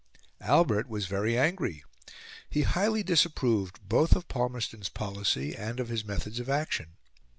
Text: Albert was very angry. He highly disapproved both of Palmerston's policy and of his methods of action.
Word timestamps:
Albert 0.39 0.89
was 0.89 1.05
very 1.05 1.37
angry. 1.37 1.83
He 2.49 2.63
highly 2.63 3.03
disapproved 3.03 3.87
both 3.87 4.15
of 4.15 4.27
Palmerston's 4.27 4.89
policy 4.89 5.55
and 5.55 5.79
of 5.79 5.89
his 5.89 6.03
methods 6.03 6.39
of 6.39 6.49
action. 6.49 6.97